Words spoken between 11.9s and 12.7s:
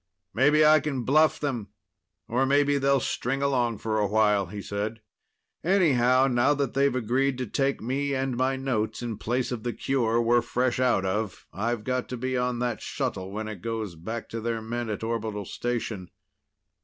to be on